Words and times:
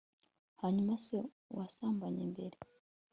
hanyuma 0.61 0.93
se 1.05 1.17
uwasambanye 1.51 2.23
mbere 2.31 2.57